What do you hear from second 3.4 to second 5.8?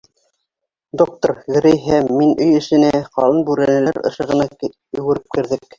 бүрәнәләр ышығына йүгереп керҙек.